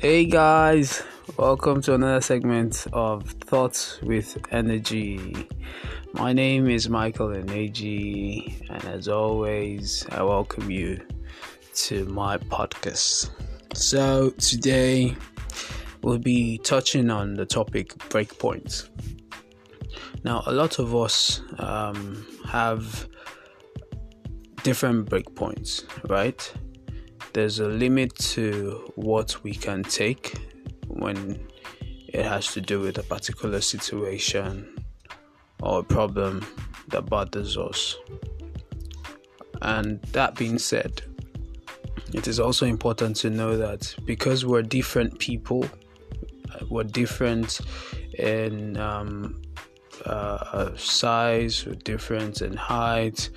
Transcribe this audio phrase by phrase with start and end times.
[0.00, 1.02] Hey guys,
[1.36, 5.48] welcome to another segment of Thoughts with Energy.
[6.12, 11.04] My name is Michael Eneji, and as always, I welcome you
[11.74, 13.30] to my podcast.
[13.74, 15.16] So, today
[16.02, 18.90] we'll be touching on the topic breakpoints.
[20.22, 23.08] Now, a lot of us um, have
[24.62, 26.54] different breakpoints, right?
[27.38, 30.34] There's a limit to what we can take
[30.88, 31.38] when
[32.08, 34.76] it has to do with a particular situation
[35.62, 36.44] or a problem
[36.88, 37.94] that bothers us.
[39.62, 41.00] And that being said,
[42.12, 45.64] it is also important to know that because we're different people,
[46.68, 47.60] we're different
[48.18, 49.40] in um,
[50.04, 53.30] uh, size, we're different in height,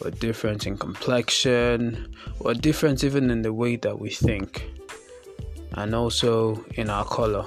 [0.00, 4.70] we're different in complexion, we're different even in the way that we think,
[5.72, 7.44] and also in our color.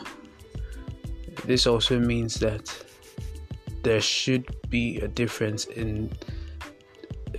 [1.46, 2.72] This also means that
[3.84, 6.12] there should be a difference in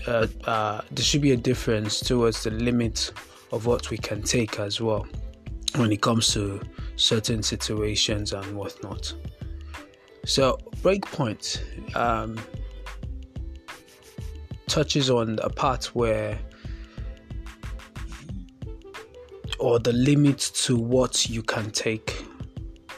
[0.07, 3.13] uh, uh, there should be a difference towards the limit
[3.53, 5.07] of what we can take as well
[5.77, 6.61] when it comes to
[6.97, 9.15] certain situations and whatnot.
[10.27, 11.61] So, breakpoint.
[11.97, 12.39] Um,
[14.67, 16.39] touches on a part where
[19.59, 22.25] or the limit to what you can take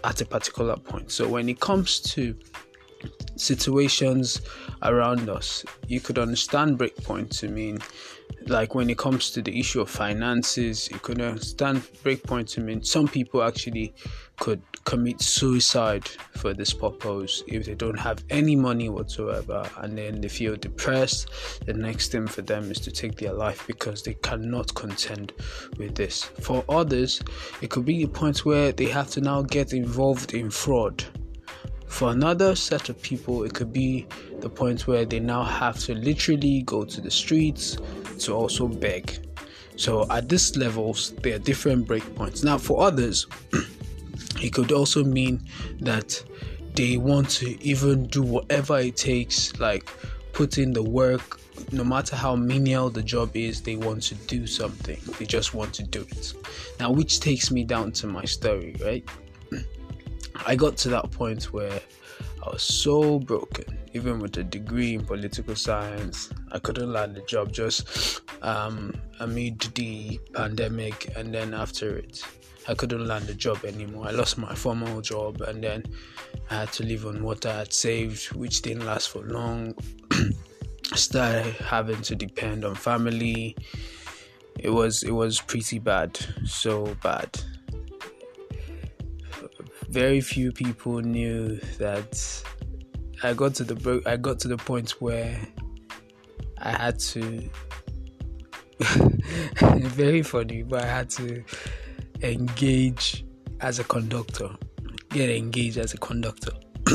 [0.05, 1.11] at a particular point.
[1.11, 2.35] So when it comes to
[3.37, 4.41] situations
[4.83, 7.79] around us, you could understand breakpoint to mean
[8.47, 12.83] like when it comes to the issue of finances, you could understand breakpoint to mean
[12.83, 13.95] some people actually
[14.39, 16.07] could commit suicide
[16.39, 21.29] for this purpose if they don't have any money whatsoever and then they feel depressed
[21.67, 25.33] the next thing for them is to take their life because they cannot contend
[25.77, 26.23] with this.
[26.41, 27.21] For others
[27.61, 31.05] it could be a point where they have to now get involved in fraud.
[31.89, 34.07] For another set of people it could be
[34.41, 37.77] the point where they now have to literally go to the streets
[38.21, 39.19] to also beg.
[39.77, 42.45] So at these levels there are different breakpoints.
[42.45, 43.27] Now for others
[44.41, 45.43] It could also mean
[45.81, 46.23] that
[46.75, 49.89] they want to even do whatever it takes, like
[50.33, 51.41] put in the work,
[51.73, 54.99] no matter how menial the job is, they want to do something.
[55.19, 56.35] They just want to do it.
[56.79, 59.09] Now, which takes me down to my story, right?
[60.45, 61.81] I got to that point where
[62.45, 66.31] I was so broken, even with a degree in political science.
[66.53, 72.23] I couldn't land a job just um, amid the pandemic, and then after it,
[72.69, 74.09] I couldn't land a job anymore.
[74.09, 75.85] I lost my formal job and then
[76.51, 79.75] I had to live on what I had saved, which didn't last for long.
[80.95, 83.57] started having to depend on family.
[84.59, 87.39] It was it was pretty bad, so bad.
[89.89, 92.43] Very few people knew that
[93.23, 95.39] I got to the I got to the point where
[96.59, 97.49] I had to
[99.61, 101.45] very funny, but I had to
[102.23, 103.25] engage
[103.61, 104.51] as a conductor.
[105.11, 106.53] Get engaged as a conductor.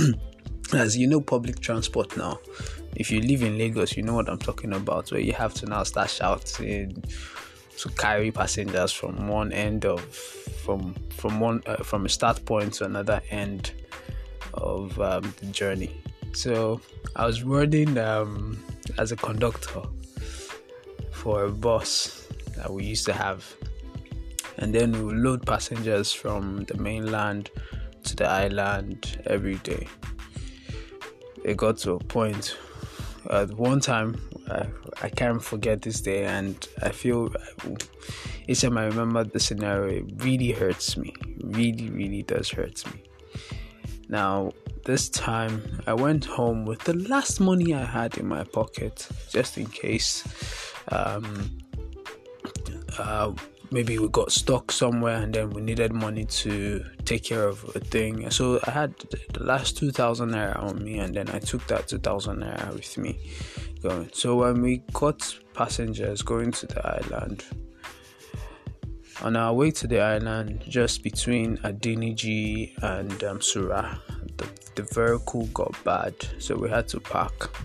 [0.73, 2.39] as you know, public transport now.
[2.95, 5.11] If you live in Lagos, you know what I'm talking about.
[5.11, 7.03] Where you have to now start shouting
[7.77, 12.73] to carry passengers from one end of from from one uh, from a start point
[12.73, 13.71] to another end
[14.53, 16.01] of um, the journey.
[16.33, 16.81] So
[17.15, 18.61] I was running um,
[18.97, 19.81] as a conductor
[21.11, 23.55] for a bus that we used to have
[24.61, 27.49] and then we load passengers from the mainland
[28.03, 29.87] to the island every day.
[31.43, 32.55] It got to a point
[33.29, 34.67] at one time I,
[35.01, 37.33] I can't forget this day and I feel
[38.47, 43.03] each time I remember the scenario it really hurts me really really does hurt me
[44.09, 44.51] now
[44.85, 49.57] this time I went home with the last money I had in my pocket just
[49.57, 50.23] in case
[50.89, 51.51] um,
[52.97, 53.31] uh,
[53.71, 57.79] maybe we got stuck somewhere and then we needed money to take care of a
[57.79, 58.29] thing.
[58.29, 58.93] So I had
[59.33, 63.19] the last 2000 naira on me and then I took that 2000 naira with me
[63.81, 64.09] going.
[64.13, 67.45] So when we got passengers going to the island,
[69.21, 73.95] on our way to the island, just between Adeniji and um, Surah,
[74.37, 77.55] the, the vehicle got bad, so we had to park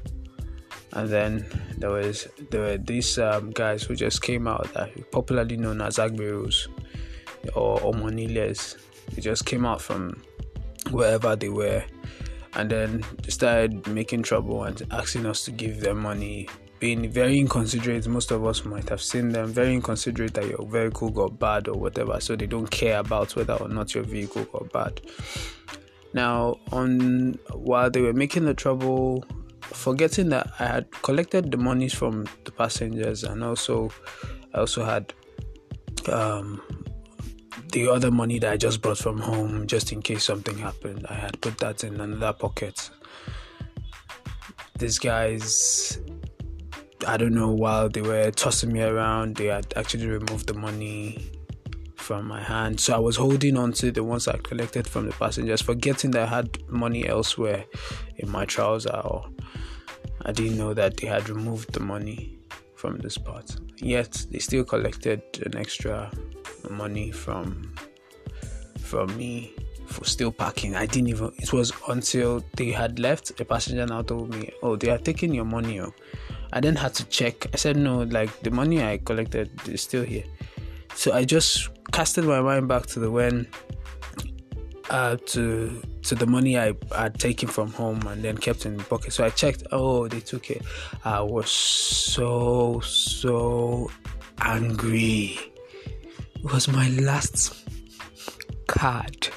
[0.97, 1.45] and then
[1.77, 5.99] there was there were these um, guys who just came out that popularly known as
[5.99, 6.69] Agberos
[7.55, 8.79] or Omoniles.
[9.13, 10.23] They just came out from
[10.91, 11.85] wherever they were
[12.55, 16.49] and then started making trouble and asking us to give them money
[16.79, 18.09] being very inconsiderate.
[18.09, 21.75] Most of us might have seen them very inconsiderate that your vehicle got bad or
[21.75, 25.01] whatever, so they don't care about whether or not your vehicle got bad.
[26.15, 29.27] Now, on while they were making the trouble,
[29.73, 33.91] forgetting that I had collected the monies from the passengers and also
[34.55, 35.13] I also had
[36.11, 36.63] um,
[37.73, 41.07] the other money that I just brought from home just in case something happened.
[41.09, 42.91] I had put that in another pocket.
[44.79, 45.99] These guys
[47.07, 51.31] I don't know, while they were tossing me around, they had actually removed the money
[52.07, 52.79] from my hand.
[52.79, 56.23] So I was holding on to the ones I collected from the passengers, forgetting that
[56.23, 57.65] I had money elsewhere
[58.19, 59.27] in my trouser, or
[60.25, 62.39] I didn't know that they had removed the money
[62.77, 63.57] from the spot.
[63.79, 66.13] Yet they still collected an extra
[66.71, 67.75] money from
[68.79, 69.53] from me
[69.87, 70.77] for still parking.
[70.77, 71.33] I didn't even.
[71.39, 73.41] It was until they had left.
[73.41, 75.93] A passenger now told me, "Oh, they are taking your money." Oh.
[76.53, 77.47] I then had to check.
[77.53, 80.25] I said, no, like the money I collected is still here.
[80.95, 83.47] So I just casted my mind back to the when,
[84.91, 88.85] uh, to to the money I had taken from home and then kept in the
[88.85, 89.13] pocket.
[89.13, 89.65] So I checked.
[89.73, 90.63] Oh, they took it.
[91.05, 93.91] I was so so
[94.41, 95.39] angry.
[96.37, 97.65] It was my last
[98.69, 99.29] card.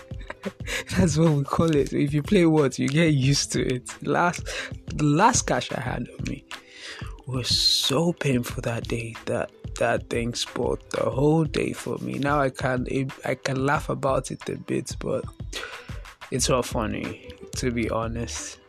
[0.97, 1.93] That's what we call it.
[1.93, 3.89] If you play what, you get used to it.
[4.05, 4.47] Last,
[4.87, 6.45] the last cash I had on me
[7.25, 12.19] was so painful that day that that thing spoiled the whole day for me.
[12.19, 12.87] Now I can
[13.25, 15.25] I can laugh about it a bit, but
[16.31, 18.59] it's not funny to be honest.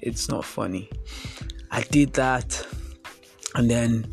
[0.00, 0.90] It's not funny.
[1.70, 2.66] I did that,
[3.54, 4.10] and then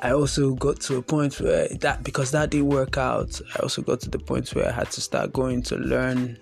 [0.00, 3.40] I also got to a point where that because that didn't work out.
[3.54, 6.38] I also got to the point where I had to start going to learn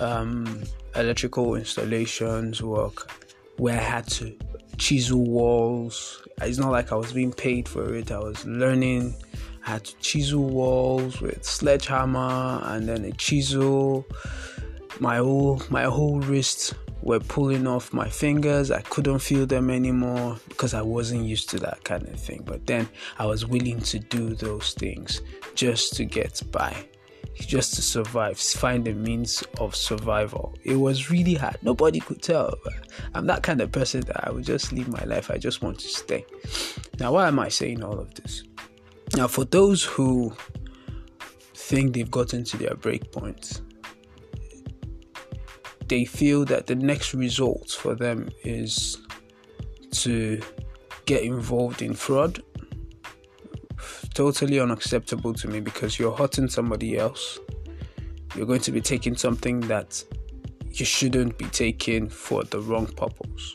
[0.00, 0.62] um,
[0.94, 3.10] electrical installations work,
[3.56, 4.36] where I had to
[4.78, 6.22] chisel walls.
[6.40, 8.10] It's not like I was being paid for it.
[8.10, 9.14] I was learning.
[9.66, 14.06] I had to chisel walls with sledgehammer and then a chisel.
[15.00, 18.70] My whole my whole wrists were pulling off my fingers.
[18.70, 22.42] I couldn't feel them anymore because I wasn't used to that kind of thing.
[22.44, 22.88] But then
[23.18, 25.20] I was willing to do those things
[25.54, 26.86] just to get by
[27.34, 30.54] just to survive, find a means of survival.
[30.62, 31.58] It was really hard.
[31.62, 32.54] Nobody could tell.
[33.14, 35.30] I'm that kind of person that I would just live my life.
[35.30, 36.24] I just want to stay.
[36.98, 38.44] Now, why am I saying all of this?
[39.16, 40.34] Now, for those who
[41.54, 43.60] think they've gotten to their breakpoint,
[45.88, 48.98] they feel that the next result for them is
[49.90, 50.40] to
[51.04, 52.42] get involved in fraud
[54.14, 57.38] totally unacceptable to me because you're hurting somebody else.
[58.34, 60.02] You're going to be taking something that
[60.70, 63.54] you shouldn't be taking for the wrong purpose.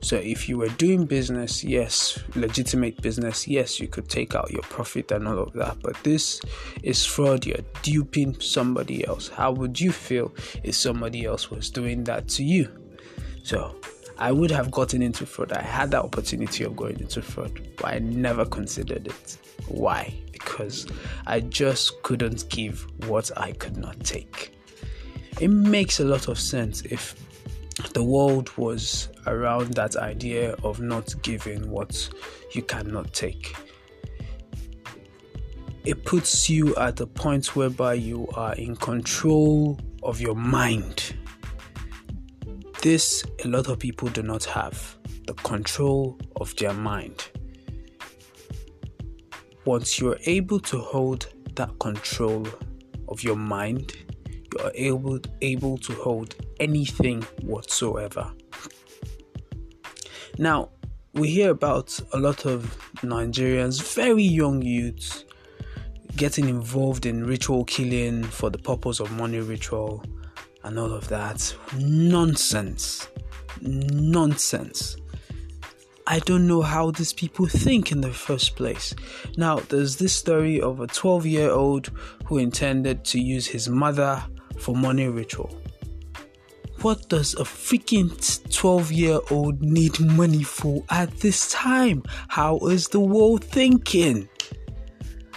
[0.00, 4.62] So if you were doing business, yes, legitimate business, yes, you could take out your
[4.62, 5.78] profit and all of that.
[5.80, 6.42] But this
[6.82, 7.46] is fraud.
[7.46, 9.28] You're duping somebody else.
[9.28, 12.68] How would you feel if somebody else was doing that to you?
[13.44, 13.76] So
[14.18, 15.52] I would have gotten into fraud.
[15.52, 19.38] I had that opportunity of going into fraud, but I never considered it.
[19.68, 20.14] Why?
[20.32, 20.86] Because
[21.26, 24.56] I just couldn't give what I could not take.
[25.40, 27.16] It makes a lot of sense if
[27.92, 32.08] the world was around that idea of not giving what
[32.52, 33.54] you cannot take.
[35.84, 41.14] It puts you at a point whereby you are in control of your mind.
[42.84, 47.30] This, a lot of people do not have the control of their mind
[49.64, 52.46] once you're able to hold that control
[53.08, 53.94] of your mind,
[54.52, 58.30] you're able able to hold anything whatsoever.
[60.38, 60.70] Now,
[61.14, 65.24] we hear about a lot of Nigerians, very young youths,
[66.16, 70.04] getting involved in ritual killing for the purpose of money ritual
[70.64, 71.54] and all of that.
[71.78, 73.08] Nonsense.
[73.60, 74.96] Nonsense.
[76.06, 78.94] I don't know how these people think in the first place.
[79.38, 81.90] Now, there's this story of a 12 year old
[82.26, 84.22] who intended to use his mother
[84.58, 85.58] for money ritual.
[86.82, 88.12] What does a freaking
[88.52, 92.02] 12 year old need money for at this time?
[92.28, 94.28] How is the world thinking?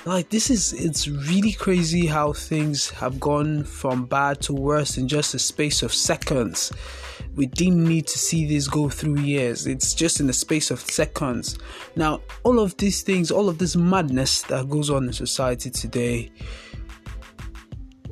[0.08, 5.08] Like, this is, it's really crazy how things have gone from bad to worse in
[5.10, 6.72] just a space of seconds
[7.38, 9.68] we didn't need to see this go through years.
[9.68, 11.60] It's just in the space of seconds.
[11.96, 16.32] Now, all of these things, all of this madness that goes on in society today,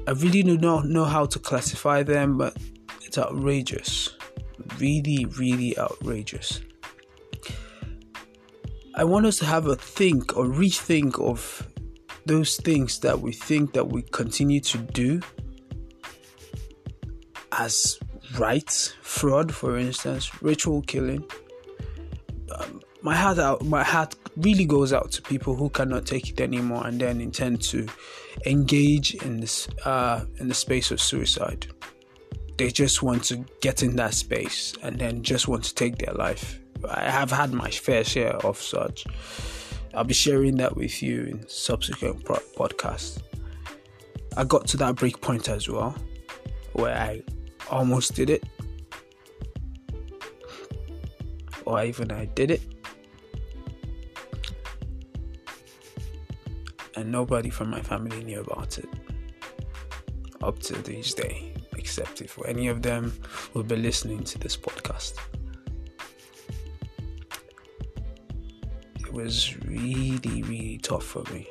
[0.07, 2.55] I really do not know how to classify them, but
[3.01, 4.15] it's outrageous.
[4.77, 6.61] Really, really outrageous.
[8.93, 11.67] I want us to have a think or rethink of
[12.25, 15.21] those things that we think that we continue to do
[17.51, 17.99] as
[18.37, 18.69] right,
[19.01, 21.23] fraud, for instance, ritual killing.
[22.57, 26.41] Um, my heart out, my heart really goes out to people who cannot take it
[26.41, 27.87] anymore and then intend to
[28.45, 31.67] engage in this uh, in the space of suicide.
[32.57, 36.13] They just want to get in that space and then just want to take their
[36.13, 36.59] life.
[36.89, 39.05] I have had my fair share of such.
[39.95, 43.21] I'll be sharing that with you in subsequent podcasts.
[44.35, 45.95] I got to that break point as well,
[46.73, 47.23] where I
[47.71, 48.43] almost did it,
[51.63, 52.61] or even I did it,
[56.97, 58.89] and nobody from my family knew about it
[60.43, 63.13] up to this day, except if any of them
[63.53, 65.13] will be listening to this podcast.
[69.15, 71.47] Was really, really tough for me.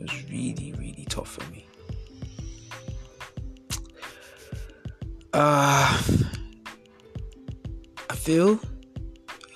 [0.00, 1.64] was really, really tough for me.
[5.32, 6.02] Uh,
[8.10, 8.58] I feel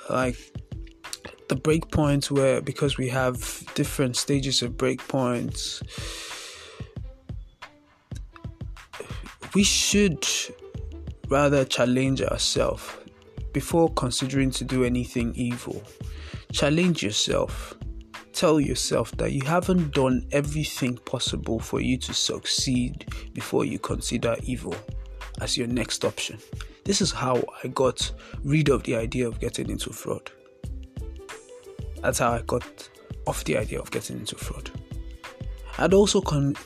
[0.09, 0.37] like
[1.49, 5.83] the breakpoints where because we have different stages of breakpoints
[9.55, 10.25] we should
[11.29, 12.85] rather challenge ourselves
[13.53, 15.83] before considering to do anything evil
[16.53, 17.75] challenge yourself.
[18.33, 24.37] Tell yourself that you haven't done everything possible for you to succeed before you consider
[24.45, 24.75] evil
[25.41, 26.39] as your next option.
[26.85, 28.11] This is how i got
[28.45, 30.31] rid of the idea of getting into fraud.
[32.03, 32.89] That's how I got
[33.27, 34.71] off the idea of getting into fraud.
[35.79, 36.57] I'd also con-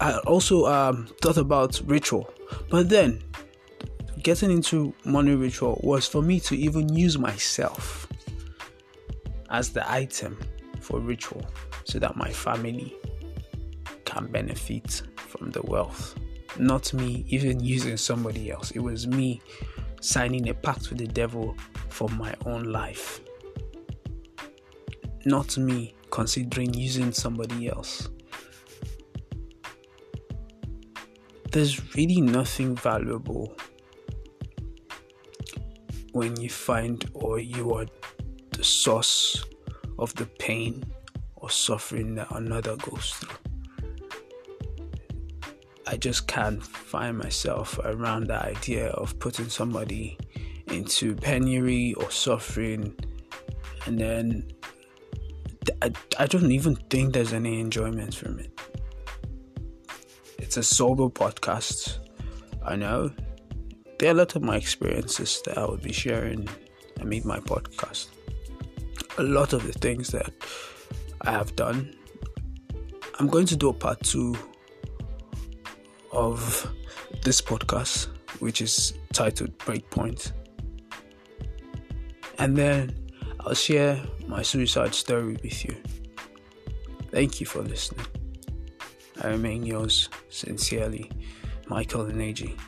[0.00, 2.32] I also um, thought about ritual,
[2.70, 3.22] but then
[4.22, 8.06] getting into money ritual was for me to even use myself
[9.50, 10.38] as the item
[10.80, 11.44] for ritual
[11.84, 12.94] so that my family
[14.04, 16.14] can benefit from the wealth.
[16.58, 18.70] Not me even using somebody else.
[18.70, 19.42] It was me
[20.00, 21.56] signing a pact with the devil
[21.88, 23.20] for my own life
[25.26, 28.08] not me considering using somebody else.
[31.50, 33.56] There's really nothing valuable
[36.12, 37.86] when you find or you are
[38.66, 39.44] source
[39.98, 40.84] of the pain
[41.36, 43.36] or suffering that another goes through.
[45.86, 50.18] I just can't find myself around the idea of putting somebody
[50.68, 52.94] into penury or suffering
[53.86, 54.50] and then
[55.82, 58.58] I, I don't even think there's any enjoyment from it.
[60.38, 61.98] It's a solo podcast.
[62.64, 63.12] I know.
[63.98, 66.48] There are a lot of my experiences that I would be sharing
[67.00, 68.08] I made my podcast.
[69.18, 70.30] A lot of the things that
[71.22, 71.94] I have done.
[73.18, 74.36] I'm going to do a part two
[76.12, 76.70] of
[77.22, 78.08] this podcast,
[78.40, 80.32] which is titled Breakpoint.
[82.38, 82.94] And then
[83.40, 85.76] I'll share my suicide story with you.
[87.10, 88.06] Thank you for listening.
[89.22, 91.10] I remain yours sincerely,
[91.68, 92.58] Michael and Eneji.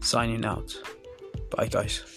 [0.00, 0.76] Signing out.
[1.56, 2.13] Bye, guys.